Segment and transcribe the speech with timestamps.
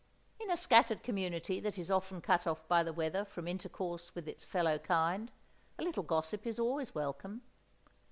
[0.39, 4.27] In a scattered community that is often cut off by the weather from intercourse with
[4.27, 5.31] its fellow kind,
[5.77, 7.43] a little gossip is always welcome.